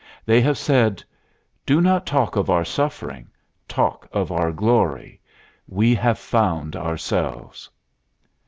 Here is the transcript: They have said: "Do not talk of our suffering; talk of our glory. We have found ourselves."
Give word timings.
They 0.25 0.41
have 0.41 0.57
said: 0.57 1.03
"Do 1.63 1.79
not 1.79 2.07
talk 2.07 2.35
of 2.35 2.49
our 2.49 2.65
suffering; 2.65 3.27
talk 3.67 4.09
of 4.11 4.31
our 4.31 4.51
glory. 4.51 5.21
We 5.67 5.93
have 5.93 6.17
found 6.17 6.75
ourselves." 6.75 7.69